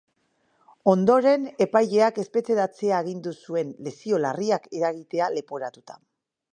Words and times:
Ondoren, 0.93 1.43
epaileak 1.65 2.17
espetxeratzea 2.25 2.97
agindu 3.05 3.37
zuen, 3.45 3.77
lesio 3.89 4.23
larriak 4.27 4.69
eragitea 4.81 5.33
leporatuta. 5.39 6.05